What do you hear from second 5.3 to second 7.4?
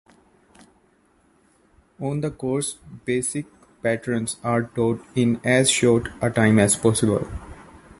as short a time as possible.